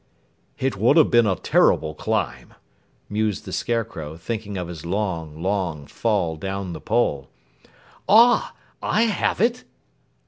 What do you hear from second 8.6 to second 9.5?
I have